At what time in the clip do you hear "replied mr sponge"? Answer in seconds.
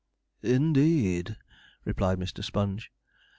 1.85-2.91